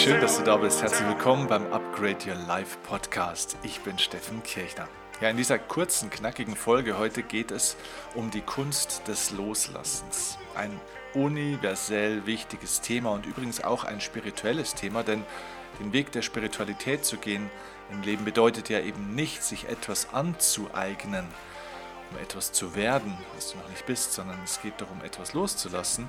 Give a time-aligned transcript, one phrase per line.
[0.00, 0.80] schön, dass du da bist.
[0.80, 3.58] Herzlich willkommen beim Upgrade Your Life Podcast.
[3.62, 4.88] Ich bin Steffen Kirchner.
[5.20, 7.76] Ja, in dieser kurzen, knackigen Folge heute geht es
[8.14, 10.38] um die Kunst des Loslassens.
[10.54, 10.80] Ein
[11.12, 15.22] universell wichtiges Thema und übrigens auch ein spirituelles Thema, denn
[15.80, 17.50] den Weg der Spiritualität zu gehen
[17.90, 21.26] im Leben bedeutet ja eben nicht, sich etwas anzueignen,
[22.10, 26.08] um etwas zu werden, was du noch nicht bist, sondern es geht darum, etwas loszulassen,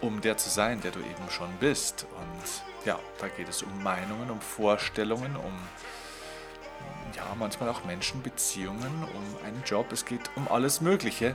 [0.00, 2.06] um der zu sein, der du eben schon bist.
[2.16, 5.52] Und ja, da geht es um Meinungen, um Vorstellungen, um
[7.16, 9.92] ja, manchmal auch Menschen, Beziehungen, um einen Job.
[9.92, 11.34] Es geht um alles Mögliche.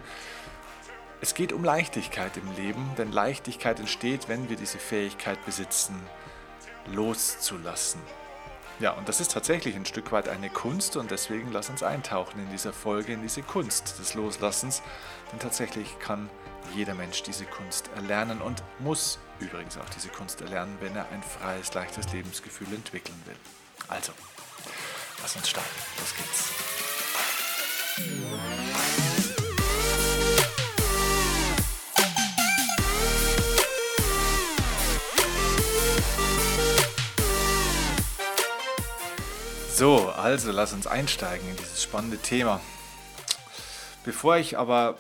[1.22, 5.96] Es geht um Leichtigkeit im Leben, denn Leichtigkeit entsteht, wenn wir diese Fähigkeit besitzen,
[6.88, 8.02] loszulassen.
[8.80, 12.40] Ja, und das ist tatsächlich ein Stück weit eine Kunst und deswegen lass uns eintauchen
[12.40, 14.82] in dieser Folge in diese Kunst des Loslassens,
[15.32, 16.30] denn tatsächlich kann
[16.76, 21.22] jeder Mensch diese Kunst erlernen und muss übrigens auch diese Kunst erlernen, wenn er ein
[21.22, 23.36] freies, leichtes Lebensgefühl entwickeln will.
[23.90, 24.14] Also,
[25.22, 25.70] lass uns starten.
[26.00, 26.93] Los geht's.
[39.76, 42.62] So, also lass uns einsteigen in dieses spannende Thema.
[44.04, 45.00] Bevor ich aber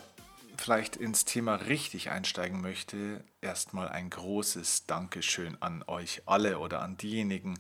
[0.58, 6.98] vielleicht ins Thema richtig einsteigen möchte, erstmal ein großes Dankeschön an euch alle oder an
[6.98, 7.56] diejenigen,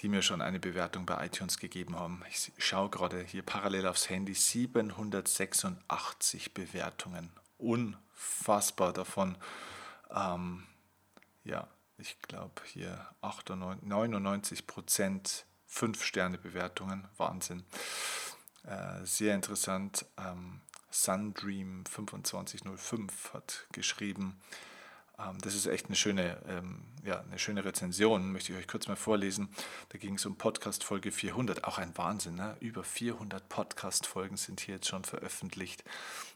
[0.00, 2.22] die mir schon eine Bewertung bei iTunes gegeben haben.
[2.28, 7.30] Ich schaue gerade hier parallel aufs Handy 786 Bewertungen.
[7.56, 9.38] Unfassbar davon.
[10.14, 10.66] Ähm,
[11.42, 11.66] ja,
[11.96, 17.08] ich glaube hier 98, 99 Prozent 5-Sterne-Bewertungen.
[17.16, 17.64] Wahnsinn.
[18.64, 20.04] Äh, sehr interessant.
[20.18, 20.60] Ähm,
[20.92, 24.38] Sundream2505 hat geschrieben.
[25.20, 28.88] Ähm, das ist echt eine schöne, ähm, ja, eine schöne Rezension, möchte ich euch kurz
[28.88, 29.48] mal vorlesen.
[29.90, 32.34] Da ging es um Podcast Folge 400, auch ein Wahnsinn.
[32.34, 32.56] Ne?
[32.60, 35.84] Über 400 Podcast-Folgen sind hier jetzt schon veröffentlicht.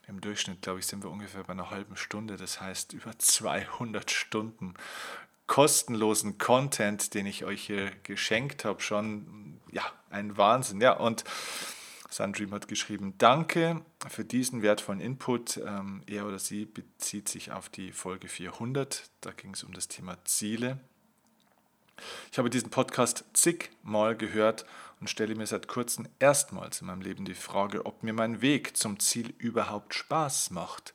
[0.07, 4.11] Im Durchschnitt, glaube ich, sind wir ungefähr bei einer halben Stunde, das heißt über 200
[4.11, 4.75] Stunden
[5.47, 10.81] kostenlosen Content, den ich euch hier geschenkt habe, schon ja, ein Wahnsinn.
[10.81, 11.23] Ja, und
[12.09, 15.57] Sundream hat geschrieben, danke für diesen wertvollen Input.
[15.57, 19.09] Ähm, er oder sie bezieht sich auf die Folge 400.
[19.21, 20.79] Da ging es um das Thema Ziele.
[22.31, 24.65] Ich habe diesen Podcast zigmal gehört
[24.99, 28.77] und stelle mir seit kurzem erstmals in meinem Leben die Frage, ob mir mein Weg
[28.77, 30.93] zum Ziel überhaupt Spaß macht.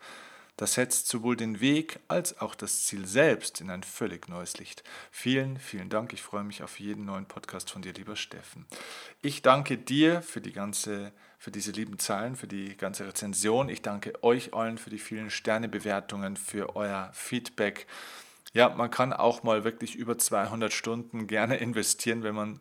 [0.60, 4.84] Das setzt sowohl den Weg als auch das Ziel selbst in ein völlig neues Licht.
[5.10, 6.12] Vielen, vielen Dank.
[6.12, 8.66] Ich freue mich auf jeden neuen Podcast von dir, lieber Steffen.
[9.22, 13.70] Ich danke dir für die ganze für diese lieben Zahlen, für die ganze Rezension.
[13.70, 17.86] Ich danke euch allen für die vielen Sternebewertungen, für euer Feedback.
[18.52, 22.60] Ja, man kann auch mal wirklich über 200 Stunden gerne investieren, wenn man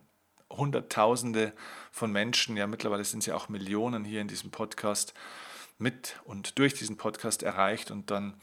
[0.50, 1.52] Hunderttausende
[1.92, 5.14] von Menschen, ja mittlerweile sind es ja auch Millionen hier in diesem Podcast,
[5.79, 8.40] mit und durch diesen Podcast erreicht und dann,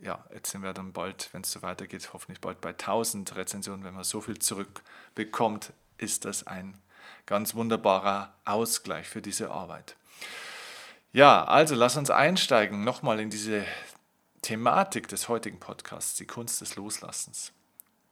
[0.00, 3.84] ja, jetzt sind wir dann bald, wenn es so weitergeht, hoffentlich bald bei 1000 Rezensionen.
[3.84, 6.78] Wenn man so viel zurückbekommt, ist das ein
[7.24, 9.96] ganz wunderbarer Ausgleich für diese Arbeit.
[11.12, 13.64] Ja, also lass uns einsteigen nochmal in diese
[14.42, 17.52] Thematik des heutigen Podcasts, die Kunst des Loslassens.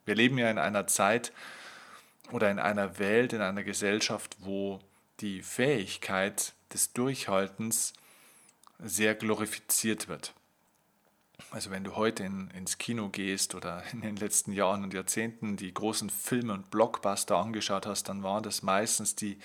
[0.05, 1.31] Wir leben ja in einer Zeit
[2.31, 4.79] oder in einer Welt, in einer Gesellschaft, wo
[5.19, 7.93] die Fähigkeit des Durchhaltens
[8.79, 10.33] sehr glorifiziert wird.
[11.51, 15.57] Also wenn du heute in, ins Kino gehst oder in den letzten Jahren und Jahrzehnten
[15.57, 19.37] die großen Filme und Blockbuster angeschaut hast, dann war das meistens die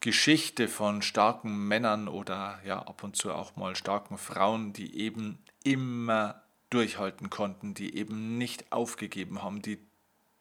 [0.00, 5.38] Geschichte von starken Männern oder ja ab und zu auch mal starken Frauen, die eben
[5.62, 9.78] immer durchhalten konnten, die eben nicht aufgegeben haben, die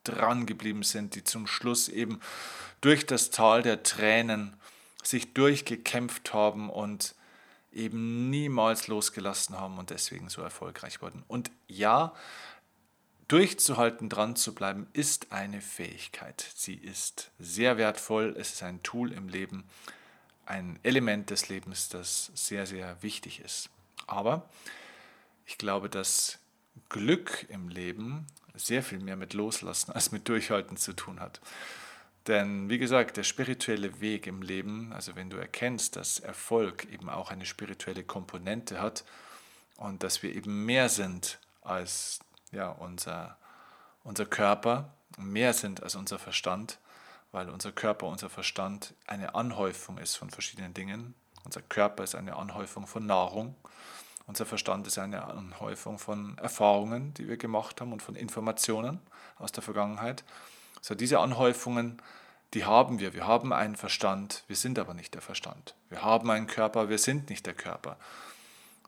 [0.03, 2.19] dran geblieben sind, die zum Schluss eben
[2.81, 4.55] durch das Tal der Tränen
[5.03, 7.13] sich durchgekämpft haben und
[7.71, 11.23] eben niemals losgelassen haben und deswegen so erfolgreich wurden.
[11.27, 12.13] Und ja,
[13.27, 16.45] durchzuhalten, dran zu bleiben, ist eine Fähigkeit.
[16.55, 19.63] Sie ist sehr wertvoll, es ist ein Tool im Leben,
[20.45, 23.69] ein Element des Lebens, das sehr, sehr wichtig ist.
[24.05, 24.49] Aber
[25.45, 26.39] ich glaube, dass
[26.89, 31.39] Glück im Leben sehr viel mehr mit Loslassen als mit Durchhalten zu tun hat.
[32.27, 37.09] Denn wie gesagt, der spirituelle Weg im Leben, also wenn du erkennst, dass Erfolg eben
[37.09, 39.03] auch eine spirituelle Komponente hat
[39.77, 42.19] und dass wir eben mehr sind als
[42.51, 43.37] ja, unser,
[44.03, 46.77] unser Körper, mehr sind als unser Verstand,
[47.31, 51.15] weil unser Körper, unser Verstand eine Anhäufung ist von verschiedenen Dingen.
[51.43, 53.55] Unser Körper ist eine Anhäufung von Nahrung.
[54.27, 58.99] Unser Verstand ist eine Anhäufung von Erfahrungen, die wir gemacht haben und von Informationen
[59.39, 60.23] aus der Vergangenheit.
[60.81, 62.01] So diese Anhäufungen,
[62.53, 63.13] die haben wir.
[63.13, 65.75] Wir haben einen Verstand, wir sind aber nicht der Verstand.
[65.89, 67.97] Wir haben einen Körper, wir sind nicht der Körper.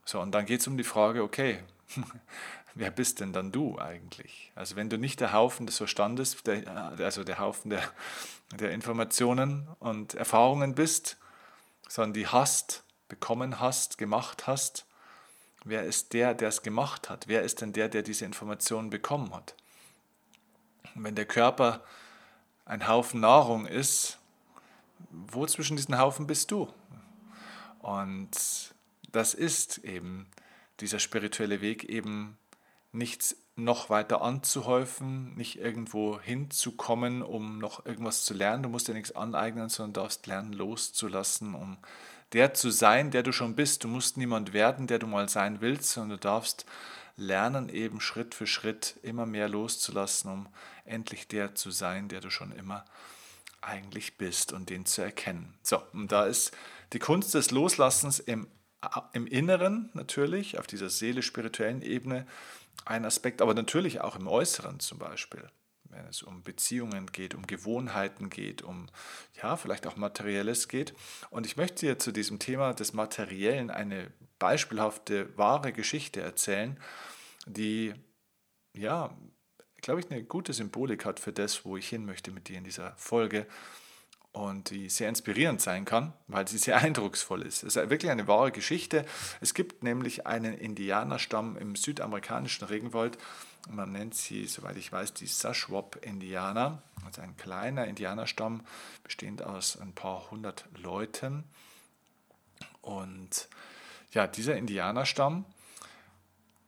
[0.05, 1.59] So, und dann geht es um die Frage, okay,
[2.75, 4.51] wer bist denn dann du eigentlich?
[4.55, 6.67] Also wenn du nicht der Haufen des Verstandes, der,
[6.99, 7.83] also der Haufen der,
[8.59, 11.17] der Informationen und Erfahrungen bist,
[11.87, 14.85] sondern die hast, bekommen hast, gemacht hast,
[15.63, 17.27] wer ist der, der es gemacht hat?
[17.27, 19.55] Wer ist denn der, der diese Informationen bekommen hat?
[20.95, 21.83] Wenn der Körper
[22.65, 24.19] ein Haufen Nahrung ist,
[25.09, 26.71] wo zwischen diesen Haufen bist du?
[27.79, 28.73] Und
[29.11, 30.27] das ist eben
[30.79, 32.37] dieser spirituelle Weg, eben
[32.91, 38.63] nichts noch weiter anzuhäufen, nicht irgendwo hinzukommen, um noch irgendwas zu lernen.
[38.63, 41.77] Du musst dir nichts aneignen, sondern darfst lernen, loszulassen, um
[42.33, 43.83] der zu sein, der du schon bist.
[43.83, 46.65] Du musst niemand werden, der du mal sein willst, sondern du darfst
[47.15, 50.47] lernen, eben Schritt für Schritt immer mehr loszulassen, um
[50.85, 52.85] endlich der zu sein, der du schon immer
[53.61, 55.53] eigentlich bist und den zu erkennen.
[55.61, 56.55] So, und da ist
[56.91, 58.47] die Kunst des Loslassens im,
[59.13, 62.27] im Inneren natürlich, auf dieser seelisch-spirituellen Ebene
[62.85, 65.49] ein Aspekt, aber natürlich auch im Äußeren zum Beispiel
[65.93, 68.87] wenn es um Beziehungen geht, um Gewohnheiten geht, um
[69.41, 70.93] ja, vielleicht auch Materielles geht.
[71.29, 74.11] Und ich möchte dir zu diesem Thema des Materiellen eine
[74.43, 76.77] beispielhafte, wahre Geschichte erzählen,
[77.45, 77.93] die
[78.73, 79.17] ja,
[79.77, 82.65] glaube ich, eine gute Symbolik hat für das, wo ich hin möchte mit dir in
[82.65, 83.47] dieser Folge
[84.33, 87.63] und die sehr inspirierend sein kann, weil sie sehr eindrucksvoll ist.
[87.63, 89.05] Es ist wirklich eine wahre Geschichte.
[89.39, 93.17] Es gibt nämlich einen Indianerstamm im südamerikanischen Regenwald.
[93.69, 96.83] Man nennt sie, soweit ich weiß, die Sashwap-Indianer.
[97.05, 98.65] Also ein kleiner Indianerstamm,
[99.03, 101.45] bestehend aus ein paar hundert Leuten.
[102.81, 103.47] Und
[104.13, 105.45] ja, dieser Indianerstamm,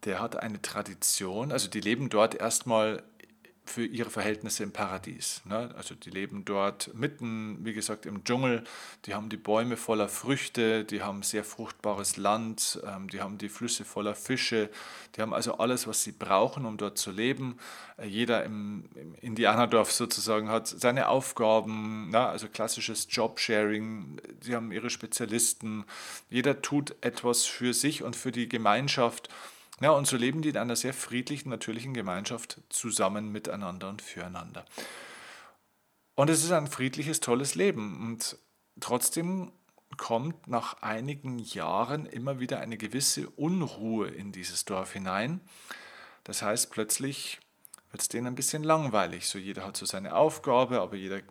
[0.04, 3.04] der hat eine Tradition, also die leben dort erstmal
[3.66, 5.42] für ihre Verhältnisse im Paradies.
[5.46, 5.74] Ne?
[5.76, 8.64] Also die leben dort mitten, wie gesagt, im Dschungel.
[9.06, 13.50] Die haben die Bäume voller Früchte, die haben sehr fruchtbares Land, ähm, die haben die
[13.50, 14.70] Flüsse voller Fische,
[15.16, 17.58] die haben also alles, was sie brauchen, um dort zu leben.
[17.98, 22.20] Äh, jeder im, im Indianerdorf sozusagen hat seine Aufgaben, ne?
[22.20, 24.22] also klassisches Jobsharing.
[24.42, 25.86] Sie haben ihre Spezialisten.
[26.30, 29.30] Jeder tut etwas für sich und für die Gemeinschaft.
[29.81, 34.66] Ja, und so leben die in einer sehr friedlichen, natürlichen Gemeinschaft zusammen miteinander und füreinander.
[36.16, 38.01] Und es ist ein friedliches, tolles Leben.
[38.07, 38.38] Und
[38.80, 39.51] trotzdem
[39.98, 45.42] kommt nach einigen Jahren immer wieder eine gewisse Unruhe in dieses Dorf hinein.
[46.24, 47.39] Das heißt, plötzlich
[47.92, 49.27] wird es denen ein bisschen langweilig.
[49.27, 51.22] So jeder hat so seine Aufgabe, aber jeder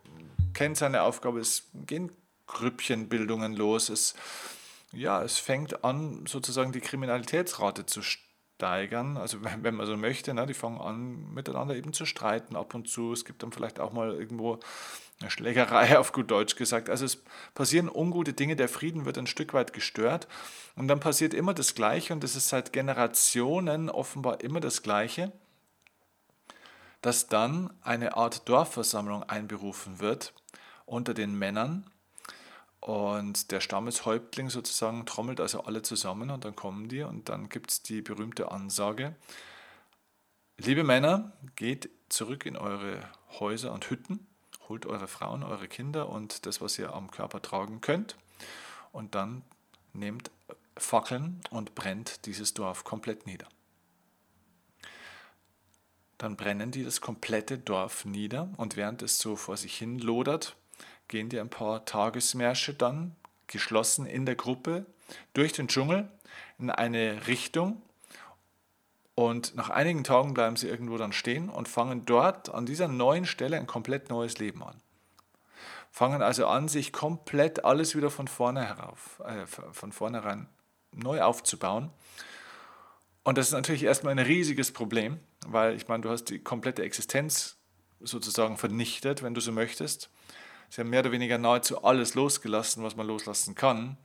[0.53, 1.41] kennt seine Aufgabe.
[1.41, 2.13] Es gehen
[2.47, 3.89] Grüppchenbildungen los.
[3.89, 4.15] Es,
[4.93, 8.34] ja, es fängt an, sozusagen die Kriminalitätsrate zu steigen
[8.65, 9.17] steigern.
[9.19, 12.89] Also wenn man so möchte, ne, die fangen an miteinander eben zu streiten ab und
[12.89, 13.13] zu.
[13.13, 14.59] Es gibt dann vielleicht auch mal irgendwo
[15.21, 16.89] eine Schlägerei auf gut Deutsch gesagt.
[16.89, 17.23] Also es
[17.55, 20.29] passieren ungute Dinge, der Frieden wird ein Stück weit gestört
[20.77, 25.33] und dann passiert immer das Gleiche und es ist seit Generationen offenbar immer das Gleiche,
[27.03, 30.33] dass dann eine Art Dorfversammlung einberufen wird
[30.87, 31.91] unter den Männern
[32.85, 37.71] und der Stammeshäuptling sozusagen trommelt also alle zusammen und dann kommen die und dann gibt
[37.71, 39.17] es die berühmte Ansage,
[40.59, 43.01] liebe Männer, geht zurück in eure
[43.41, 44.27] Häuser und Hütten,
[44.69, 48.19] holt eure Frauen, eure Kinder und das, was ihr am Körper tragen könnt
[48.93, 49.41] und dann
[49.95, 50.31] nehmt
[50.77, 53.49] Fackeln und brennt dieses Dorf komplett nieder.
[56.19, 60.55] Dann brennen die das komplette Dorf nieder und während es so vor sich hin lodert,
[61.09, 64.87] gehen die ein paar Tagesmärsche dann geschlossen in der Gruppe
[65.33, 66.09] durch den Dschungel
[66.59, 67.83] in eine Richtung
[69.15, 73.27] und nach einigen Tagen bleiben sie irgendwo dann stehen und fangen dort an dieser neuen
[73.27, 74.81] Stelle ein komplett neues Leben an.
[75.93, 80.49] Fangen also an, sich komplett alles wieder von vorne herauf, äh, von vornherein
[80.91, 81.91] neu aufzubauen.
[83.23, 86.83] Und das ist natürlich erstmal ein riesiges Problem, weil ich meine, du hast die komplette
[86.83, 87.57] Existenz
[88.01, 90.11] sozusagen vernichtet, wenn du so möchtest.
[90.75, 93.97] Sie haben mehr oder weniger nahezu alles losgelassen, was man loslassen kann.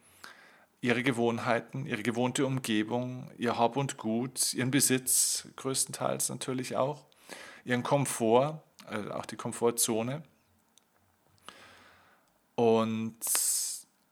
[0.81, 7.07] Ihre Gewohnheiten, ihre gewohnte Umgebung, ihr Hab und Gut, ihren Besitz größtenteils natürlich auch,
[7.65, 10.21] ihren Komfort, also auch die Komfortzone.
[12.53, 13.17] Und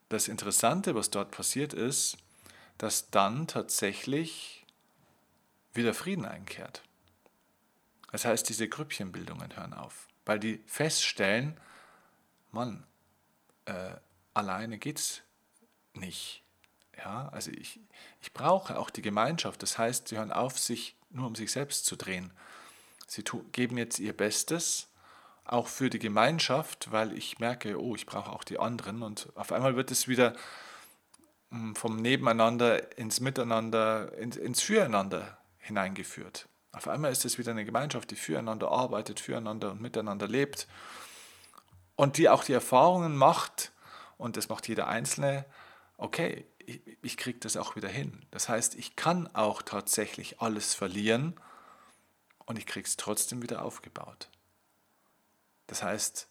[0.10, 2.18] das Interessante, was dort passiert ist,
[2.80, 4.66] dass dann tatsächlich
[5.74, 6.82] wieder Frieden einkehrt.
[8.12, 11.56] Das heißt, diese Grüppchenbildungen hören auf, weil die feststellen,
[12.52, 12.86] Mann,
[13.66, 13.96] äh,
[14.34, 15.22] alleine es
[15.94, 16.44] nicht.
[16.98, 17.80] Ja, also ich,
[18.22, 19.62] ich brauche auch die Gemeinschaft.
[19.62, 22.32] Das heißt, sie hören auf, sich nur um sich selbst zu drehen.
[23.08, 24.88] Sie geben jetzt ihr Bestes,
[25.46, 29.52] auch für die Gemeinschaft, weil ich merke, oh, ich brauche auch die anderen und auf
[29.54, 30.36] einmal wird es wieder
[31.52, 36.50] hm, vom Nebeneinander ins Miteinander, ins, ins Füreinander hineingeführt.
[36.74, 40.68] Auf einmal ist es wieder eine Gemeinschaft, die füreinander arbeitet, füreinander und miteinander lebt
[41.98, 43.74] und die auch die Erfahrungen macht,
[44.18, 45.46] und das macht jeder Einzelne,
[45.98, 48.26] okay, ich, ich kriege das auch wieder hin.
[48.32, 51.38] Das heißt, ich kann auch tatsächlich alles verlieren
[52.46, 54.30] und ich kriege es trotzdem wieder aufgebaut.
[55.66, 56.30] Das heißt,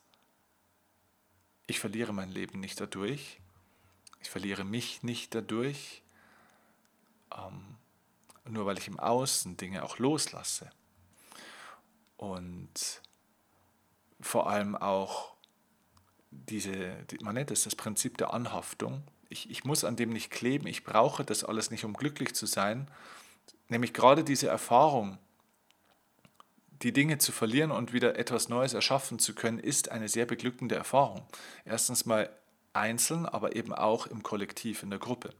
[1.66, 3.40] ich verliere mein Leben nicht dadurch,
[4.20, 6.02] ich verliere mich nicht dadurch,
[7.36, 7.76] ähm,
[8.44, 10.70] nur weil ich im Außen Dinge auch loslasse.
[12.16, 13.02] Und
[14.20, 15.35] vor allem auch
[16.48, 19.02] diese, man nennt es das Prinzip der Anhaftung.
[19.28, 22.46] Ich, ich muss an dem nicht kleben, ich brauche das alles nicht, um glücklich zu
[22.46, 22.88] sein.
[23.68, 25.18] Nämlich gerade diese Erfahrung,
[26.82, 30.74] die Dinge zu verlieren und wieder etwas Neues erschaffen zu können, ist eine sehr beglückende
[30.74, 31.26] Erfahrung.
[31.64, 32.30] Erstens mal
[32.72, 35.30] einzeln, aber eben auch im Kollektiv, in der Gruppe.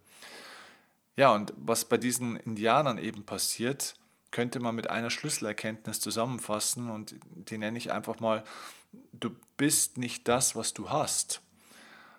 [1.17, 3.95] Ja, und was bei diesen Indianern eben passiert,
[4.31, 8.45] könnte man mit einer Schlüsselerkenntnis zusammenfassen und die nenne ich einfach mal,
[9.13, 11.41] du bist nicht das, was du hast,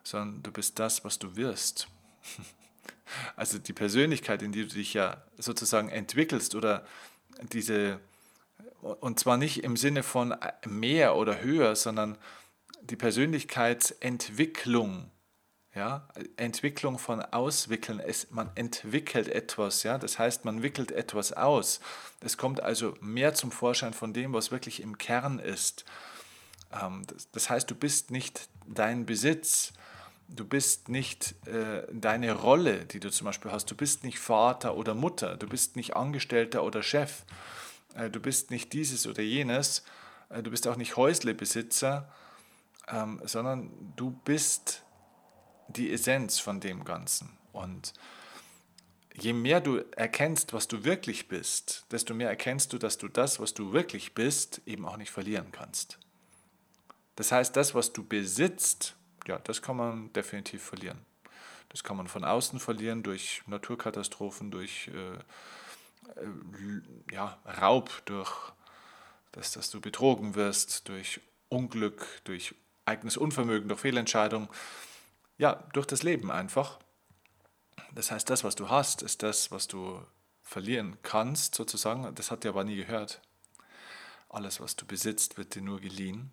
[0.03, 1.88] sondern du bist das, was du wirst.
[3.38, 6.86] Also die Persönlichkeit, in die du dich ja sozusagen entwickelst oder
[7.53, 8.01] diese,
[8.81, 12.17] und zwar nicht im Sinne von mehr oder höher, sondern
[12.81, 15.10] die Persönlichkeitsentwicklung,
[15.74, 16.07] ja,
[16.38, 21.79] Entwicklung von Auswickeln, es, man entwickelt etwas, ja, das heißt, man wickelt etwas aus.
[22.22, 25.86] Es kommt also mehr zum Vorschein von dem, was wirklich im Kern ist.
[26.72, 29.74] Ähm, das heißt, du bist nicht dein Besitz,
[30.28, 34.76] du bist nicht äh, deine Rolle, die du zum Beispiel hast, du bist nicht Vater
[34.76, 37.24] oder Mutter, du bist nicht Angestellter oder Chef,
[37.96, 39.84] äh, du bist nicht dieses oder jenes,
[40.30, 42.12] äh, du bist auch nicht Häuslebesitzer,
[42.88, 44.84] ähm, sondern du bist
[45.68, 47.38] die Essenz von dem Ganzen.
[47.52, 47.94] Und
[49.14, 53.40] je mehr du erkennst, was du wirklich bist, desto mehr erkennst du, dass du das,
[53.40, 56.00] was du wirklich bist, eben auch nicht verlieren kannst.
[57.18, 58.96] Das heißt, das, was du besitzt,
[59.28, 61.00] ja, das kann man definitiv verlieren.
[61.70, 65.16] Das kann man von außen verlieren durch Naturkatastrophen, durch äh,
[66.22, 68.32] äh, ja, Raub, durch
[69.32, 71.20] das, dass du betrogen wirst, durch
[71.50, 72.54] Unglück, durch
[72.86, 74.48] eigenes Unvermögen, durch Fehlentscheidungen.
[75.40, 76.78] Ja, durch das Leben einfach.
[77.94, 80.02] Das heißt, das, was du hast, ist das, was du
[80.44, 82.14] verlieren kannst, sozusagen.
[82.14, 83.22] Das hat dir aber nie gehört.
[84.30, 86.32] Alles, was du besitzt, wird dir nur geliehen.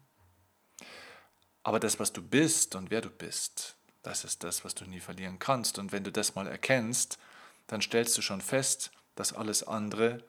[1.64, 5.00] Aber das, was du bist und wer du bist, das ist das, was du nie
[5.00, 5.78] verlieren kannst.
[5.78, 7.18] Und wenn du das mal erkennst,
[7.66, 10.23] dann stellst du schon fest, dass alles andere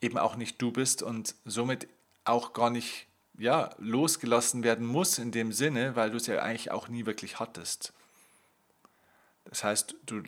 [0.00, 1.88] eben auch nicht du bist und somit
[2.24, 3.06] auch gar nicht
[3.38, 7.38] ja, losgelassen werden muss in dem Sinne, weil du es ja eigentlich auch nie wirklich
[7.38, 7.92] hattest.
[9.44, 10.22] Das heißt, du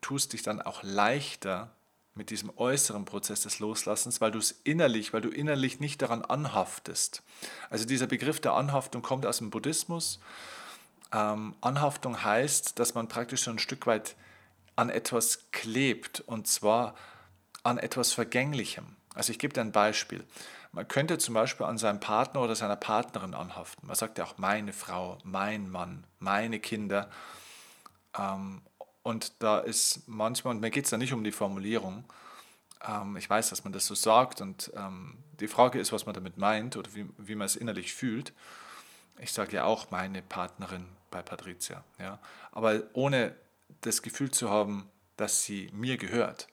[0.00, 1.75] tust dich dann auch leichter
[2.16, 6.22] mit diesem äußeren Prozess des Loslassens, weil du es innerlich, weil du innerlich nicht daran
[6.22, 7.22] anhaftest.
[7.70, 10.18] Also dieser Begriff der Anhaftung kommt aus dem Buddhismus.
[11.12, 14.16] Ähm, Anhaftung heißt, dass man praktisch so ein Stück weit
[14.76, 16.94] an etwas klebt und zwar
[17.62, 18.96] an etwas Vergänglichem.
[19.14, 20.24] Also ich gebe dir ein Beispiel.
[20.72, 23.86] Man könnte zum Beispiel an seinem Partner oder seiner Partnerin anhaften.
[23.86, 27.08] Man sagt ja auch meine Frau, mein Mann, meine Kinder.
[28.18, 28.60] Ähm,
[29.06, 32.02] und da ist manchmal, und mir geht es da nicht um die Formulierung,
[32.84, 36.14] ähm, ich weiß, dass man das so sagt und ähm, die Frage ist, was man
[36.14, 38.32] damit meint oder wie, wie man es innerlich fühlt.
[39.20, 42.18] Ich sage ja auch meine Partnerin bei Patricia, ja,
[42.50, 43.36] aber ohne
[43.82, 46.48] das Gefühl zu haben, dass sie mir gehört,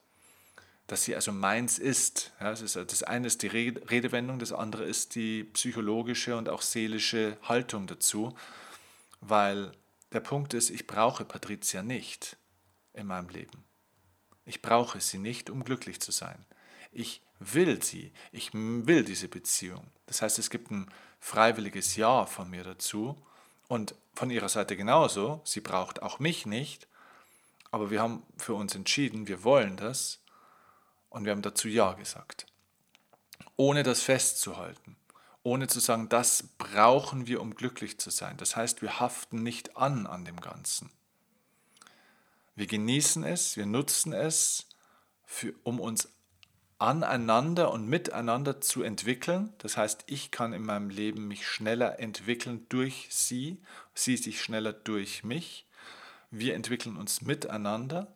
[0.85, 2.33] dass sie also meins ist.
[2.39, 6.61] Ja, das, ist das eine ist die Redewendung, das andere ist die psychologische und auch
[6.61, 8.35] seelische Haltung dazu,
[9.21, 9.71] weil
[10.11, 12.37] der Punkt ist, ich brauche Patricia nicht
[12.93, 13.63] in meinem Leben.
[14.45, 16.45] Ich brauche sie nicht, um glücklich zu sein.
[16.91, 18.11] Ich will sie.
[18.31, 19.85] Ich will diese Beziehung.
[20.05, 23.17] Das heißt, es gibt ein freiwilliges Ja von mir dazu
[23.67, 25.41] und von ihrer Seite genauso.
[25.43, 26.87] Sie braucht auch mich nicht,
[27.71, 30.19] aber wir haben für uns entschieden, wir wollen das
[31.09, 32.45] und wir haben dazu Ja gesagt.
[33.55, 34.95] Ohne das festzuhalten,
[35.43, 38.37] ohne zu sagen, das brauchen wir, um glücklich zu sein.
[38.37, 40.89] Das heißt, wir haften nicht an an dem Ganzen.
[42.55, 44.67] Wir genießen es, wir nutzen es,
[45.25, 46.09] für, um uns
[46.77, 49.53] aneinander und miteinander zu entwickeln.
[49.57, 53.61] Das heißt, ich kann in meinem Leben mich schneller entwickeln durch sie,
[53.93, 55.65] sie sich schneller durch mich.
[56.29, 58.13] Wir entwickeln uns miteinander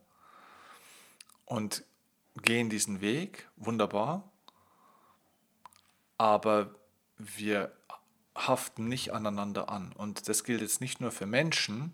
[1.45, 1.83] und
[2.41, 4.31] gehen diesen Weg, wunderbar.
[6.17, 6.75] Aber
[7.17, 7.71] wir
[8.35, 9.93] haften nicht aneinander an.
[9.93, 11.93] Und das gilt jetzt nicht nur für Menschen,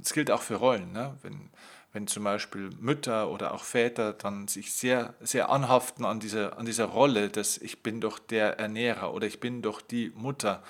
[0.00, 0.92] es gilt auch für Rollen.
[0.92, 1.16] Ne?
[1.22, 1.50] Wenn,
[1.92, 6.66] wenn zum Beispiel Mütter oder auch Väter dann sich sehr, sehr anhaften an dieser, an
[6.66, 10.62] dieser Rolle, dass ich bin doch der Ernährer oder ich bin doch die Mutter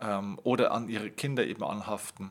[0.00, 2.30] ähm, oder an ihre Kinder eben anhaften.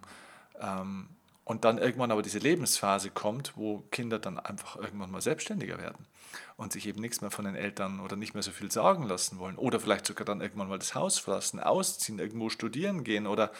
[0.59, 1.09] Ähm,
[1.51, 6.07] und dann irgendwann aber diese Lebensphase kommt, wo Kinder dann einfach irgendwann mal selbstständiger werden
[6.55, 9.37] und sich eben nichts mehr von den Eltern oder nicht mehr so viel sagen lassen
[9.37, 13.51] wollen oder vielleicht sogar dann irgendwann mal das Haus verlassen, ausziehen, irgendwo studieren gehen oder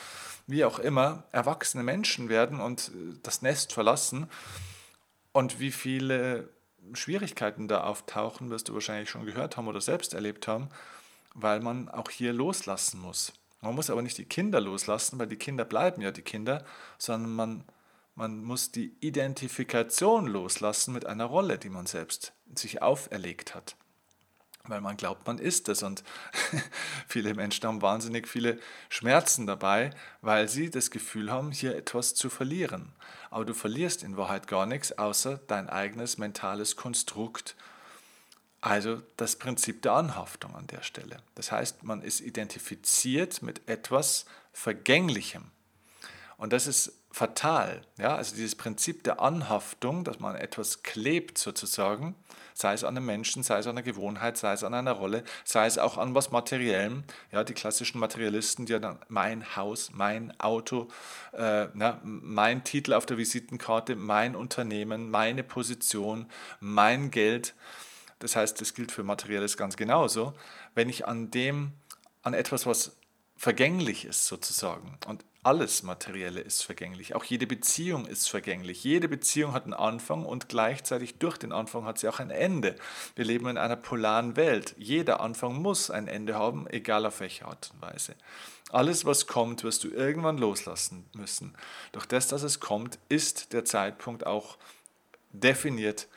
[0.48, 4.28] wie auch immer, erwachsene Menschen werden und äh, das Nest verlassen.
[5.34, 6.48] Und wie viele
[6.94, 10.70] Schwierigkeiten da auftauchen, wirst du wahrscheinlich schon gehört haben oder selbst erlebt haben,
[11.34, 13.34] weil man auch hier loslassen muss.
[13.60, 16.64] Man muss aber nicht die Kinder loslassen, weil die Kinder bleiben ja die Kinder,
[16.98, 17.64] sondern man,
[18.16, 23.76] man muss die Identifikation loslassen mit einer Rolle, die man selbst sich auferlegt hat.
[24.66, 25.82] Weil man glaubt, man ist es.
[25.82, 26.04] Und
[27.08, 29.90] viele Menschen haben wahnsinnig viele Schmerzen dabei,
[30.22, 32.94] weil sie das Gefühl haben, hier etwas zu verlieren.
[33.32, 37.56] Aber du verlierst in Wahrheit gar nichts, außer dein eigenes mentales Konstrukt
[38.62, 41.18] also das Prinzip der Anhaftung an der Stelle.
[41.34, 45.50] Das heißt, man ist identifiziert mit etwas Vergänglichem.
[46.38, 47.82] Und das ist fatal.
[47.98, 48.16] Ja?
[48.16, 52.16] Also dieses Prinzip der Anhaftung, dass man etwas klebt sozusagen,
[52.54, 55.24] sei es an einem Menschen, sei es an einer Gewohnheit, sei es an einer Rolle,
[55.44, 57.04] sei es auch an was Materiellem.
[57.32, 60.88] Ja, die klassischen Materialisten, die ja dann mein Haus, mein Auto,
[61.34, 66.28] äh, na, mein Titel auf der Visitenkarte, mein Unternehmen, meine Position,
[66.60, 67.54] mein Geld.
[68.20, 70.34] Das heißt, das gilt für Materielles ganz genauso.
[70.76, 71.74] Wenn ich an dem,
[72.22, 72.96] an etwas, was
[73.36, 78.84] vergänglich ist sozusagen, und alles Materielle ist vergänglich, auch jede Beziehung ist vergänglich.
[78.84, 82.76] Jede Beziehung hat einen Anfang und gleichzeitig durch den Anfang hat sie auch ein Ende.
[83.16, 84.76] Wir leben in einer polaren Welt.
[84.78, 88.16] Jeder Anfang muss ein Ende haben, egal auf welche Art und Weise.
[88.70, 91.56] Alles, was kommt, wirst du irgendwann loslassen müssen.
[91.92, 94.58] Durch das, dass es kommt, ist der Zeitpunkt auch
[95.34, 96.08] definiert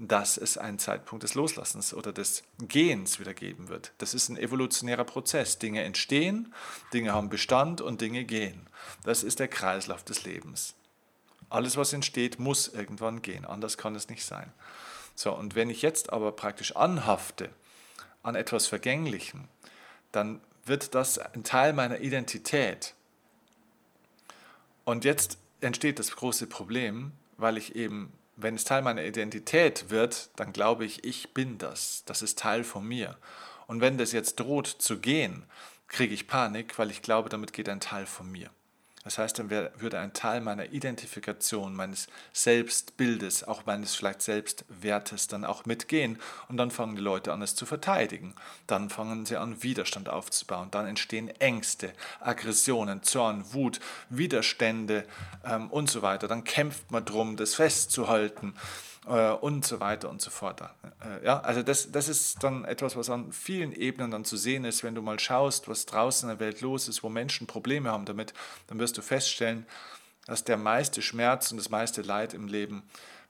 [0.00, 3.92] dass es einen Zeitpunkt des Loslassens oder des Gehens wieder geben wird.
[3.98, 5.58] Das ist ein evolutionärer Prozess.
[5.58, 6.54] Dinge entstehen,
[6.92, 8.68] Dinge haben Bestand und Dinge gehen.
[9.02, 10.74] Das ist der Kreislauf des Lebens.
[11.50, 13.44] Alles, was entsteht, muss irgendwann gehen.
[13.44, 14.52] Anders kann es nicht sein.
[15.16, 17.50] So, und wenn ich jetzt aber praktisch anhafte
[18.22, 19.48] an etwas Vergänglichem,
[20.12, 22.94] dann wird das ein Teil meiner Identität.
[24.84, 30.30] Und jetzt entsteht das große Problem, weil ich eben wenn es Teil meiner Identität wird,
[30.36, 32.04] dann glaube ich, ich bin das.
[32.06, 33.18] Das ist Teil von mir.
[33.66, 35.44] Und wenn das jetzt droht zu gehen,
[35.88, 38.50] kriege ich Panik, weil ich glaube, damit geht ein Teil von mir.
[39.08, 45.46] Das heißt, dann würde ein Teil meiner Identifikation, meines Selbstbildes, auch meines vielleicht Selbstwertes dann
[45.46, 46.18] auch mitgehen.
[46.50, 48.34] Und dann fangen die Leute an, es zu verteidigen.
[48.66, 50.68] Dann fangen sie an, Widerstand aufzubauen.
[50.72, 55.06] Dann entstehen Ängste, Aggressionen, Zorn, Wut, Widerstände
[55.42, 56.28] ähm, und so weiter.
[56.28, 58.52] Dann kämpft man drum, das festzuhalten
[59.08, 60.60] äh, und so weiter und so fort.
[60.60, 64.64] Äh, ja, also das, das ist dann etwas, was an vielen Ebenen dann zu sehen
[64.64, 64.84] ist.
[64.84, 68.04] Wenn du mal schaust, was draußen in der Welt los ist, wo Menschen Probleme haben
[68.04, 68.34] damit,
[68.66, 69.66] dann wirst du feststellen,
[70.26, 72.82] dass der meiste Schmerz und das meiste Leid im Leben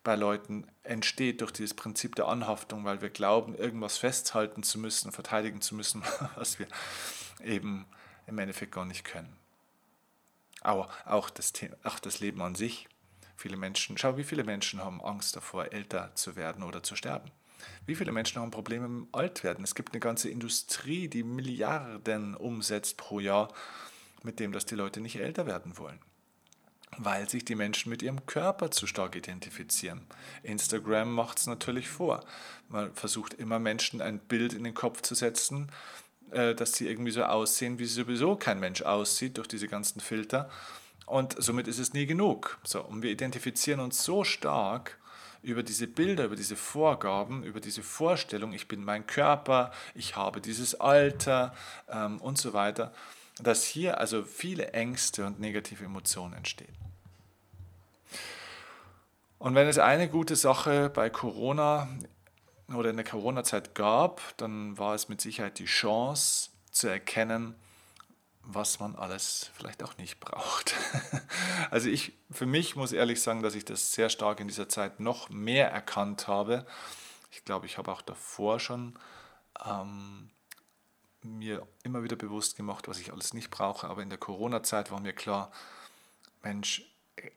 [0.03, 5.13] bei Leuten entsteht durch dieses Prinzip der Anhaftung, weil wir glauben, irgendwas festhalten zu müssen,
[5.13, 6.03] verteidigen zu müssen,
[6.35, 6.67] was wir
[7.45, 7.87] eben
[8.27, 9.37] im Endeffekt gar nicht können.
[10.61, 11.53] Aber auch das,
[11.85, 12.89] auch das Leben an sich
[13.39, 17.31] Viele Menschen, schau, wie viele Menschen haben Angst davor, älter zu werden oder zu sterben.
[17.87, 19.63] Wie viele Menschen haben Probleme dem Altwerden?
[19.63, 23.55] Es gibt eine ganze Industrie, die Milliarden umsetzt pro Jahr,
[24.25, 26.01] mit dem, dass die Leute nicht älter werden wollen.
[26.97, 30.05] Weil sich die Menschen mit ihrem Körper zu stark identifizieren.
[30.43, 32.25] Instagram macht es natürlich vor.
[32.69, 35.71] Man versucht immer Menschen ein Bild in den Kopf zu setzen,
[36.33, 40.51] äh, dass sie irgendwie so aussehen, wie sowieso kein Mensch aussieht durch diese ganzen Filter.
[41.09, 42.59] Und somit ist es nie genug.
[42.65, 44.99] So, und wir identifizieren uns so stark
[45.43, 50.41] über diese Bilder, über diese Vorgaben, über diese Vorstellung, ich bin mein Körper, ich habe
[50.41, 51.55] dieses Alter
[51.89, 52.93] ähm, und so weiter,
[53.41, 56.75] dass hier also viele Ängste und negative Emotionen entstehen.
[59.39, 61.89] Und wenn es eine gute Sache bei Corona
[62.75, 67.55] oder in der Corona-Zeit gab, dann war es mit Sicherheit die Chance zu erkennen,
[68.51, 70.75] was man alles vielleicht auch nicht braucht.
[71.71, 75.01] Also ich für mich muss ehrlich sagen, dass ich das sehr stark in dieser Zeit
[75.01, 76.65] noch mehr erkannt habe.
[77.31, 78.99] Ich glaube, ich habe auch davor schon
[79.67, 80.31] ähm,
[81.23, 83.87] mir immer wieder bewusst gemacht, was ich alles nicht brauche.
[83.87, 85.53] Aber in der Corona-Zeit war mir klar,
[86.43, 86.83] Mensch,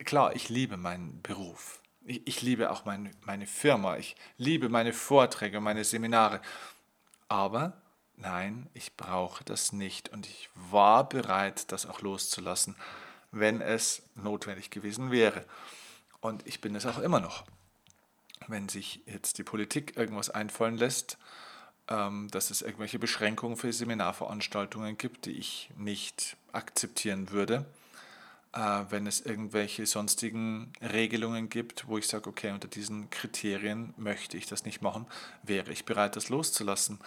[0.05, 1.81] klar, ich liebe meinen Beruf.
[2.05, 3.97] Ich, ich liebe auch mein, meine Firma.
[3.97, 6.41] Ich liebe meine Vorträge, meine Seminare.
[7.27, 7.80] Aber
[8.21, 10.09] nein, ich brauche das nicht.
[10.09, 12.75] Und ich war bereit, das auch loszulassen,
[13.31, 15.45] wenn es notwendig gewesen wäre.
[16.19, 17.43] Und ich bin es auch immer noch.
[18.47, 21.17] Wenn sich jetzt die Politik irgendwas einfallen lässt,
[21.87, 27.65] ähm, dass es irgendwelche Beschränkungen für Seminarveranstaltungen gibt, die ich nicht akzeptieren würde,
[28.53, 34.37] äh, wenn es irgendwelche sonstigen Regelungen gibt, wo ich sage, okay, unter diesen Kriterien möchte
[34.37, 35.05] ich das nicht machen,
[35.43, 36.99] wäre ich bereit, das loszulassen.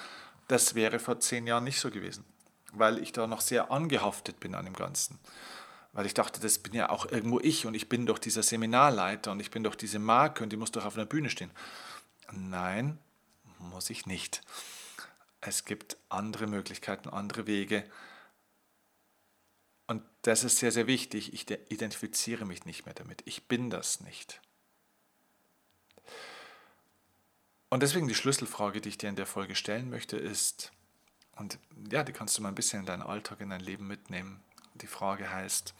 [0.48, 2.24] Das wäre vor zehn Jahren nicht so gewesen,
[2.72, 5.18] weil ich da noch sehr angehaftet bin an dem Ganzen.
[5.92, 9.32] Weil ich dachte, das bin ja auch irgendwo ich und ich bin doch dieser Seminarleiter
[9.32, 11.50] und ich bin doch diese Marke und die muss doch auf einer Bühne stehen.
[12.32, 12.98] Nein,
[13.58, 14.42] muss ich nicht.
[15.40, 17.84] Es gibt andere Möglichkeiten, andere Wege,
[19.86, 21.34] und das ist sehr, sehr wichtig.
[21.34, 23.22] Ich identifiziere mich nicht mehr damit.
[23.26, 24.40] Ich bin das nicht.
[27.74, 30.70] Und deswegen die Schlüsselfrage, die ich dir in der Folge stellen möchte, ist,
[31.34, 31.58] und
[31.90, 34.40] ja, die kannst du mal ein bisschen in deinen Alltag, in dein Leben mitnehmen.
[34.74, 35.74] Die Frage heißt,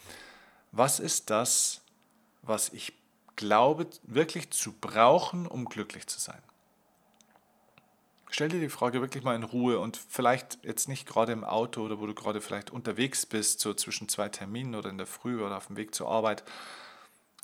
[0.73, 1.83] was ist das,
[2.43, 2.95] was ich
[3.37, 6.43] glaube wirklich zu brauchen, um glücklich zu sein?
[8.29, 11.81] Stell dir die Frage wirklich mal in Ruhe und vielleicht jetzt nicht gerade im Auto
[11.83, 15.41] oder wo du gerade vielleicht unterwegs bist, so zwischen zwei Terminen oder in der Früh
[15.41, 16.43] oder auf dem Weg zur Arbeit,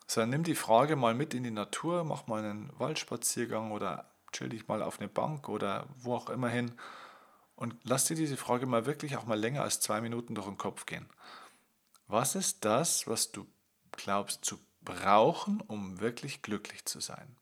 [0.09, 4.49] sondern nimm die Frage mal mit in die Natur, mach mal einen Waldspaziergang oder chill
[4.49, 6.73] dich mal auf eine Bank oder wo auch immer hin
[7.61, 10.57] und lass dir diese Frage mal wirklich auch mal länger als zwei Minuten durch den
[10.57, 11.09] Kopf gehen.
[12.07, 13.47] Was ist das, was du
[13.93, 17.37] glaubst zu brauchen, um wirklich glücklich zu sein?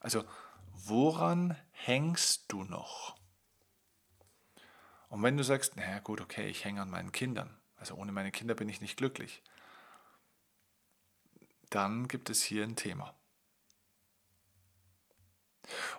[0.00, 0.24] Also,
[0.72, 3.16] woran hängst du noch?
[5.08, 8.30] Und wenn du sagst, naja gut, okay, ich hänge an meinen Kindern, also ohne meine
[8.30, 9.42] Kinder bin ich nicht glücklich,
[11.70, 13.14] dann gibt es hier ein Thema.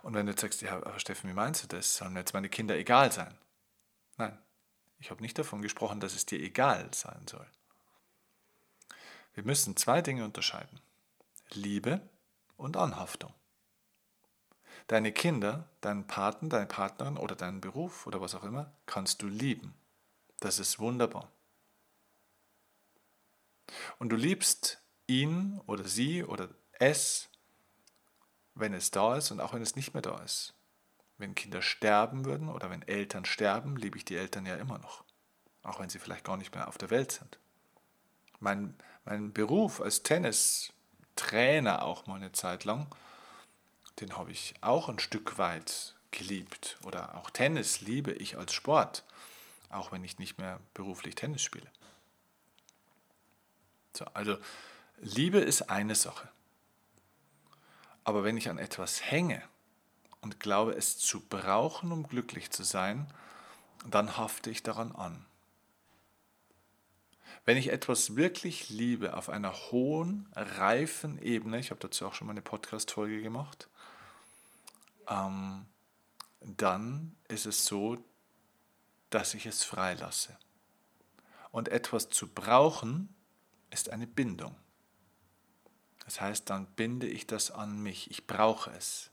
[0.01, 1.95] Und wenn du jetzt sagst, ja, aber Steffen, wie meinst du das?
[1.95, 3.37] Sollen jetzt meine Kinder egal sein?
[4.17, 4.37] Nein,
[4.99, 7.47] ich habe nicht davon gesprochen, dass es dir egal sein soll.
[9.33, 10.79] Wir müssen zwei Dinge unterscheiden.
[11.51, 12.01] Liebe
[12.57, 13.33] und Anhaftung.
[14.87, 19.27] Deine Kinder, deinen Paten, deine Partnerin oder deinen Beruf oder was auch immer, kannst du
[19.27, 19.73] lieben.
[20.39, 21.31] Das ist wunderbar.
[23.97, 27.29] Und du liebst ihn oder sie oder es,
[28.55, 30.53] wenn es da ist und auch wenn es nicht mehr da ist.
[31.17, 35.03] Wenn Kinder sterben würden oder wenn Eltern sterben, liebe ich die Eltern ja immer noch.
[35.63, 37.39] Auch wenn sie vielleicht gar nicht mehr auf der Welt sind.
[38.39, 42.87] Mein, mein Beruf als Tennistrainer auch mal eine Zeit lang,
[43.99, 46.77] den habe ich auch ein Stück weit geliebt.
[46.83, 49.03] Oder auch Tennis liebe ich als Sport,
[49.69, 51.69] auch wenn ich nicht mehr beruflich Tennis spiele.
[53.95, 54.37] So, also
[54.99, 56.29] Liebe ist eine Sache.
[58.03, 59.41] Aber wenn ich an etwas hänge
[60.21, 63.07] und glaube, es zu brauchen, um glücklich zu sein,
[63.89, 65.25] dann hafte ich daran an.
[67.45, 72.27] Wenn ich etwas wirklich liebe auf einer hohen, reifen Ebene, ich habe dazu auch schon
[72.27, 73.67] mal eine Podcast-Folge gemacht,
[75.09, 75.65] ähm,
[76.39, 77.97] dann ist es so,
[79.09, 80.37] dass ich es freilasse.
[81.51, 83.13] Und etwas zu brauchen
[83.69, 84.55] ist eine Bindung.
[86.05, 88.11] Das heißt, dann binde ich das an mich.
[88.11, 89.09] Ich brauche es.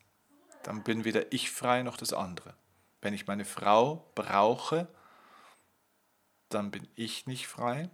[0.63, 2.55] Dann bin weder ich frei noch das andere.
[3.01, 4.89] Wenn ich meine Frau brauche,
[6.49, 7.89] dann bin ich nicht frei,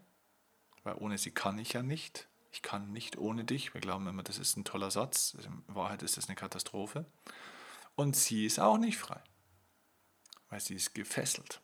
[0.82, 2.26] weil ohne sie kann ich ja nicht.
[2.50, 3.74] Ich kann nicht ohne dich.
[3.74, 5.34] Wir glauben immer, das ist ein toller Satz.
[5.34, 7.04] In Wahrheit ist das eine Katastrophe.
[7.94, 9.20] Und sie ist auch nicht frei,
[10.48, 11.60] weil sie ist gefesselt.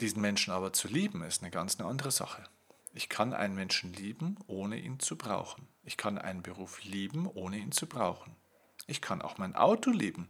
[0.00, 2.48] Diesen Menschen aber zu lieben, ist eine ganz andere Sache.
[2.96, 5.68] Ich kann einen Menschen lieben, ohne ihn zu brauchen.
[5.84, 8.34] Ich kann einen Beruf lieben, ohne ihn zu brauchen.
[8.86, 10.28] Ich kann auch mein Auto lieben.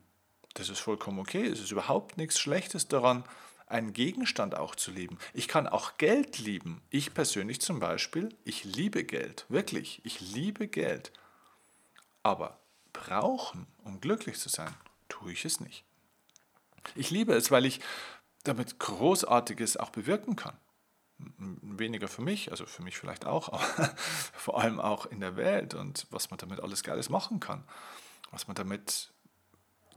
[0.55, 1.46] Das ist vollkommen okay.
[1.46, 3.22] Es ist überhaupt nichts Schlechtes daran,
[3.68, 5.16] einen Gegenstand auch zu lieben.
[5.33, 6.83] Ich kann auch Geld lieben.
[6.90, 9.46] Ich persönlich zum Beispiel, ich liebe Geld.
[9.48, 11.12] Wirklich, ich liebe Geld.
[12.24, 12.59] Aber
[12.92, 14.74] brauchen, um glücklich zu sein,
[15.09, 15.85] tue ich es nicht.
[16.96, 17.81] Ich liebe es, weil ich
[18.42, 20.57] damit Großartiges auch bewirken kann.
[21.18, 23.94] Weniger für mich, also für mich vielleicht auch, aber
[24.35, 27.64] vor allem auch in der Welt und was man damit alles Geiles machen kann.
[28.31, 29.12] Was man damit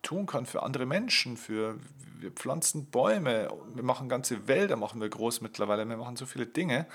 [0.02, 1.78] tun kann für andere Menschen, für
[2.20, 6.46] wir pflanzen Bäume, wir machen ganze Wälder, machen wir groß mittlerweile, wir machen so viele
[6.46, 6.88] Dinge.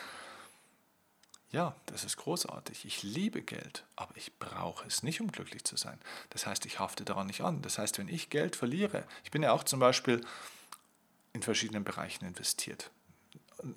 [1.51, 2.85] Ja, das ist großartig.
[2.85, 6.01] Ich liebe Geld, aber ich brauche es nicht, um glücklich zu sein.
[6.31, 7.63] Das heißt, ich hafte daran nicht an.
[7.63, 10.21] Das heißt, wenn ich Geld verliere, ich bin ja auch zum Beispiel
[11.33, 12.91] in verschiedenen Bereichen investiert.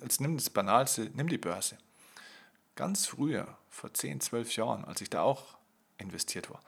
[0.02, 1.78] Jetzt nimm das Banalste, nimm die Börse.
[2.76, 5.56] Ganz früher, vor 10, 12 Jahren, als ich da auch
[5.98, 6.62] investiert war,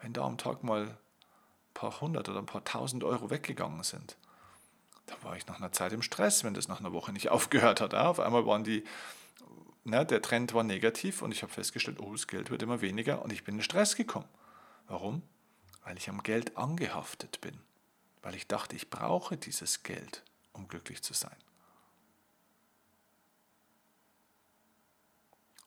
[0.00, 0.96] wenn da am Tag mal
[1.76, 4.16] paar hundert oder ein paar tausend Euro weggegangen sind.
[5.04, 7.80] Da war ich nach einer Zeit im Stress, wenn das nach einer Woche nicht aufgehört
[7.80, 7.94] hat.
[7.94, 8.84] Auf einmal waren die,
[9.84, 13.22] na, der Trend war negativ und ich habe festgestellt, oh, das Geld wird immer weniger
[13.22, 14.28] und ich bin in Stress gekommen.
[14.88, 15.22] Warum?
[15.84, 17.60] Weil ich am Geld angehaftet bin.
[18.22, 21.36] Weil ich dachte, ich brauche dieses Geld, um glücklich zu sein.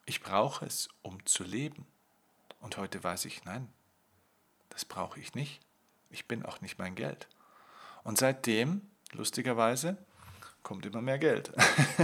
[0.10, 1.86] Ich brauche es, um zu leben.
[2.62, 3.72] Und heute weiß ich, nein,
[4.70, 5.60] das brauche ich nicht.
[6.10, 7.28] Ich bin auch nicht mein Geld.
[8.04, 9.98] Und seitdem, lustigerweise,
[10.64, 11.54] kommt immer mehr Geld.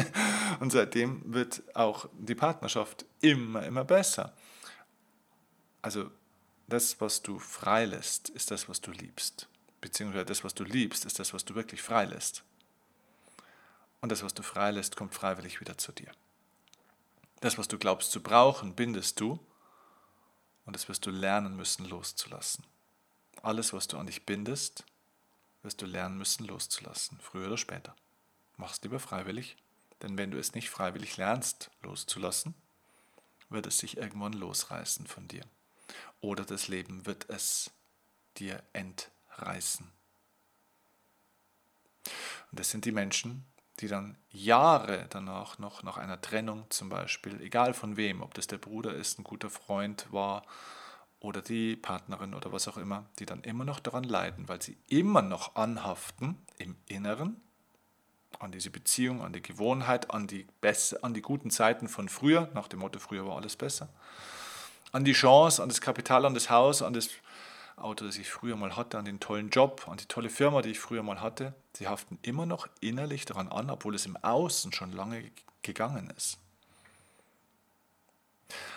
[0.59, 4.35] und seitdem wird auch die Partnerschaft immer, immer besser.
[5.81, 6.11] Also
[6.67, 9.49] das, was du freilässt, ist das, was du liebst.
[9.81, 12.43] Beziehungsweise das, was du liebst, ist das, was du wirklich freilässt.
[13.99, 16.11] Und das, was du freilässt, kommt freiwillig wieder zu dir.
[17.41, 19.39] Das, was du glaubst zu brauchen, bindest du
[20.65, 22.65] und das wirst du lernen müssen loszulassen.
[23.41, 24.83] Alles, was du an dich bindest,
[25.61, 27.95] wirst du lernen müssen loszulassen, früher oder später.
[28.57, 29.57] Mach es lieber freiwillig,
[30.01, 32.55] denn wenn du es nicht freiwillig lernst loszulassen,
[33.49, 35.43] wird es sich irgendwann losreißen von dir.
[36.21, 37.71] Oder das Leben wird es
[38.37, 39.91] dir entreißen.
[42.51, 43.45] Und das sind die Menschen,
[43.79, 48.47] die dann Jahre danach noch nach einer Trennung zum Beispiel, egal von wem, ob das
[48.47, 50.43] der Bruder ist, ein guter Freund war
[51.19, 54.77] oder die Partnerin oder was auch immer, die dann immer noch daran leiden, weil sie
[54.87, 57.41] immer noch anhaften im Inneren
[58.39, 62.49] an diese Beziehung, an die Gewohnheit, an die, Bess an die guten Zeiten von früher,
[62.53, 63.89] nach dem Motto, früher war alles besser,
[64.91, 67.09] an die Chance, an das Kapital, an das Haus, an das
[67.75, 70.71] Auto, das ich früher mal hatte, an den tollen Job, an die tolle Firma, die
[70.71, 71.53] ich früher mal hatte.
[71.73, 76.37] Sie haften immer noch innerlich daran an, obwohl es im Außen schon lange gegangen ist.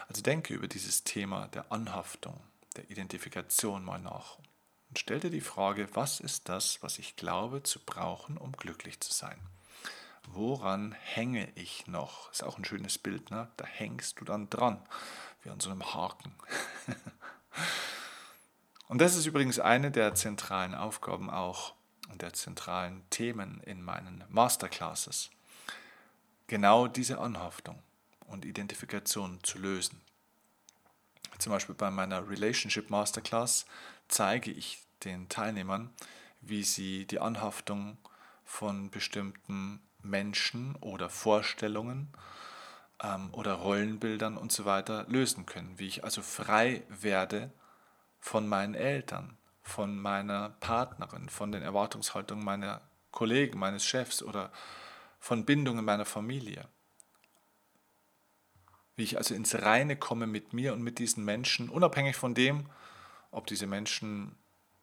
[0.08, 2.40] Also denke über dieses Thema der Anhaftung,
[2.76, 4.38] der Identifikation mal nach
[4.88, 9.00] und stell dir die Frage, was ist das, was ich glaube zu brauchen, um glücklich
[9.00, 9.38] zu sein?
[10.26, 12.30] Woran hänge ich noch?
[12.32, 13.48] Ist auch ein schönes Bild, ne?
[13.56, 14.80] Da hängst du dann dran,
[15.42, 16.34] wie an so einem Haken.
[18.88, 21.74] Und das ist übrigens eine der zentralen Aufgaben auch
[22.10, 25.30] und der zentralen Themen in meinen Masterclasses.
[26.46, 27.82] Genau diese Anhaftung
[28.26, 30.00] und Identifikation zu lösen.
[31.38, 33.66] Zum Beispiel bei meiner Relationship Masterclass
[34.08, 35.90] zeige ich den Teilnehmern,
[36.40, 37.98] wie sie die Anhaftung
[38.44, 42.08] von bestimmten Menschen oder Vorstellungen
[43.02, 45.78] ähm, oder Rollenbildern und so weiter lösen können.
[45.78, 47.52] Wie ich also frei werde
[48.20, 54.52] von meinen Eltern, von meiner Partnerin, von den Erwartungshaltungen meiner Kollegen, meines Chefs oder
[55.20, 56.68] von Bindungen meiner Familie.
[58.96, 62.68] Wie ich also ins Reine komme mit mir und mit diesen Menschen, unabhängig von dem,
[63.30, 64.36] ob diese Menschen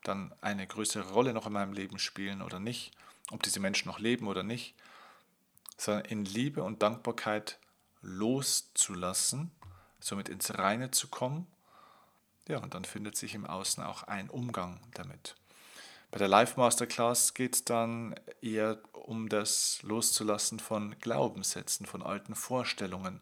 [0.04, 2.92] dann eine größere Rolle noch in meinem Leben spielen oder nicht,
[3.32, 4.76] ob diese Menschen noch leben oder nicht,
[5.78, 7.60] sondern in Liebe und Dankbarkeit
[8.02, 9.52] loszulassen,
[10.00, 11.48] somit ins Reine zu kommen
[12.48, 15.36] ja, und dann findet sich im Außen auch ein Umgang damit.
[16.12, 22.36] Bei der Live Masterclass geht es dann eher um das Loszulassen von Glaubenssätzen, von alten
[22.36, 23.20] Vorstellungen,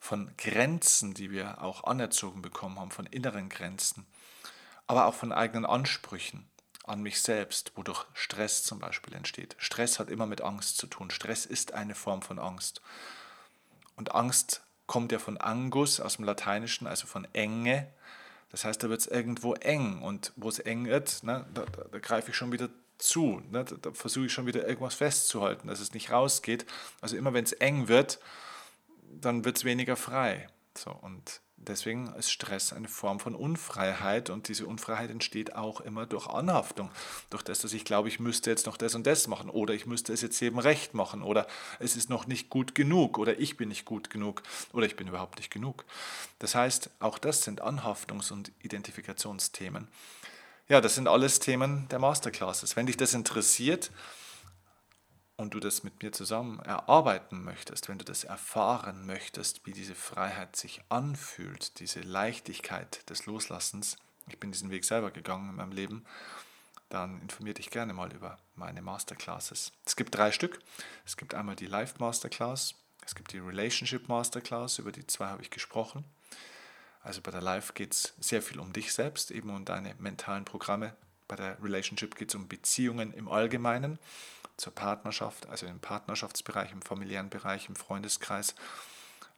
[0.00, 4.06] von Grenzen, die wir auch anerzogen bekommen haben, von inneren Grenzen,
[4.86, 6.48] aber auch von eigenen Ansprüchen
[6.84, 9.56] an mich selbst, wodurch Stress zum Beispiel entsteht.
[9.58, 11.10] Stress hat immer mit Angst zu tun.
[11.10, 12.80] Stress ist eine Form von Angst.
[13.96, 17.92] Und Angst kommt ja von Angus aus dem Lateinischen, also von Enge,
[18.50, 21.84] das heißt, da wird es irgendwo eng und wo es eng wird, ne, da, da,
[21.84, 23.42] da greife ich schon wieder zu.
[23.50, 26.66] Ne, da, da versuche ich schon wieder irgendwas festzuhalten, dass es nicht rausgeht.
[27.00, 28.20] Also immer wenn es eng wird,
[29.20, 30.48] dann wird es weniger frei.
[30.76, 36.06] So, und Deswegen ist Stress eine Form von Unfreiheit und diese Unfreiheit entsteht auch immer
[36.06, 36.90] durch Anhaftung.
[37.30, 39.84] Durch das, dass ich glaube, ich müsste jetzt noch das und das machen oder ich
[39.84, 41.46] müsste es jetzt eben recht machen oder
[41.78, 44.42] es ist noch nicht gut genug oder ich bin nicht gut genug
[44.72, 45.84] oder ich bin überhaupt nicht genug.
[46.38, 49.88] Das heißt, auch das sind Anhaftungs- und Identifikationsthemen.
[50.68, 52.76] Ja, das sind alles Themen der Masterclasses.
[52.76, 53.90] Wenn dich das interessiert,
[55.38, 59.94] und du das mit mir zusammen erarbeiten möchtest, wenn du das erfahren möchtest, wie diese
[59.94, 63.96] Freiheit sich anfühlt, diese Leichtigkeit des Loslassens,
[64.28, 66.04] ich bin diesen Weg selber gegangen in meinem Leben,
[66.88, 69.72] dann informier dich gerne mal über meine Masterclasses.
[69.86, 70.58] Es gibt drei Stück.
[71.06, 72.74] Es gibt einmal die Live Masterclass,
[73.06, 76.04] es gibt die Relationship Masterclass, über die zwei habe ich gesprochen.
[77.00, 80.44] Also bei der Live geht es sehr viel um dich selbst, eben um deine mentalen
[80.44, 80.96] Programme.
[81.28, 84.00] Bei der Relationship geht es um Beziehungen im Allgemeinen
[84.58, 88.54] zur Partnerschaft, also im Partnerschaftsbereich, im familiären Bereich, im Freundeskreis.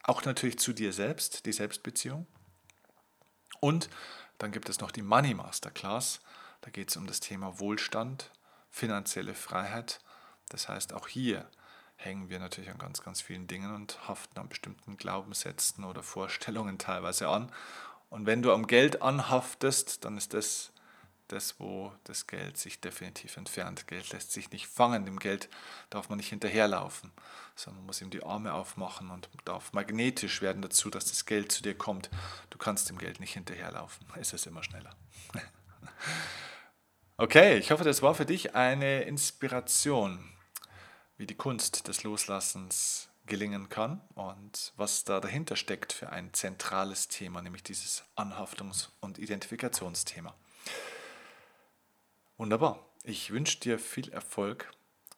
[0.02, 2.26] Auch natürlich zu dir selbst, die Selbstbeziehung.
[3.61, 3.88] Und
[4.38, 6.20] dann gibt es noch die Money Masterclass.
[6.62, 8.30] Da geht es um das Thema Wohlstand,
[8.70, 10.00] finanzielle Freiheit.
[10.48, 11.48] Das heißt, auch hier
[11.96, 16.78] hängen wir natürlich an ganz, ganz vielen Dingen und haften an bestimmten Glaubenssätzen oder Vorstellungen
[16.78, 17.52] teilweise an.
[18.09, 20.72] Und wenn du am Geld anhaftest, dann ist das
[21.33, 23.87] das, wo das Geld sich definitiv entfernt.
[23.87, 25.49] Geld lässt sich nicht fangen, dem Geld
[25.88, 27.12] darf man nicht hinterherlaufen,
[27.55, 31.53] sondern man muss ihm die Arme aufmachen und darf magnetisch werden dazu, dass das Geld
[31.53, 32.11] zu dir kommt.
[32.51, 34.95] Du kannst dem Geld nicht hinterherlaufen, es ist immer schneller.
[37.23, 40.25] Okay, ich hoffe, das war für dich eine Inspiration,
[41.19, 47.09] wie die Kunst des Loslassens gelingen kann und was da dahinter steckt für ein zentrales
[47.09, 50.35] Thema, nämlich dieses Anhaftungs- und Identifikationsthema.
[52.40, 52.79] Wunderbar.
[53.05, 54.72] Ich wünsche dir viel Erfolg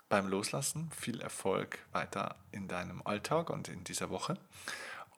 [0.09, 4.37] beim Loslassen, viel Erfolg weiter in deinem Alltag und in dieser Woche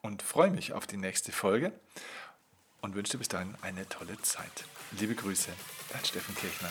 [0.03, 1.71] und freue mich auf die nächste Folge
[2.81, 4.65] und wünsche dir bis dahin eine tolle Zeit.
[4.91, 5.49] Liebe Grüße,
[5.93, 6.69] dein Steffen Kirchner.